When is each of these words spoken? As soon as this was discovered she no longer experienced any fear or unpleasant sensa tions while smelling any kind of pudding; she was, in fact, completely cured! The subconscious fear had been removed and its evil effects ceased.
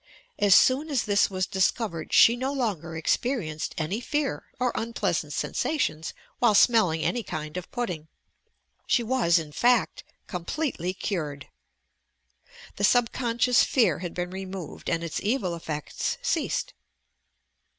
As 0.39 0.55
soon 0.55 0.89
as 0.89 1.03
this 1.03 1.29
was 1.29 1.45
discovered 1.45 2.11
she 2.11 2.35
no 2.35 2.51
longer 2.51 2.97
experienced 2.97 3.75
any 3.77 4.01
fear 4.01 4.45
or 4.59 4.71
unpleasant 4.73 5.31
sensa 5.31 5.79
tions 5.79 6.15
while 6.39 6.55
smelling 6.55 7.03
any 7.03 7.21
kind 7.21 7.55
of 7.55 7.69
pudding; 7.69 8.07
she 8.87 9.03
was, 9.03 9.37
in 9.37 9.51
fact, 9.51 10.03
completely 10.25 10.91
cured! 10.95 11.49
The 12.77 12.83
subconscious 12.83 13.63
fear 13.63 13.99
had 13.99 14.15
been 14.15 14.31
removed 14.31 14.89
and 14.89 15.03
its 15.03 15.21
evil 15.21 15.53
effects 15.53 16.17
ceased. 16.23 16.73